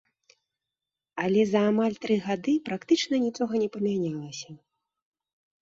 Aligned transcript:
Але 1.23 1.41
за 1.49 1.61
амаль 1.71 1.99
тры 2.05 2.17
гады 2.29 2.53
практычна 2.71 3.15
нічога 3.27 3.53
не 3.65 3.69
памянялася. 3.77 4.49